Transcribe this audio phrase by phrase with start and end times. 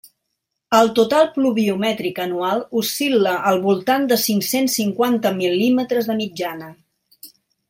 [0.77, 6.73] El total pluviomètric anual oscil·la al voltant de cinc-cents cinquanta mil·límetres de mitjana.